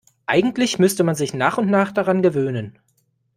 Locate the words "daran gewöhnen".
1.91-2.79